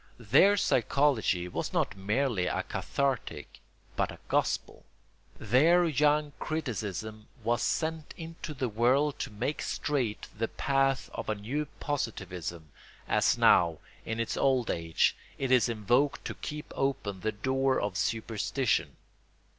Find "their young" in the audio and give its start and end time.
5.37-6.31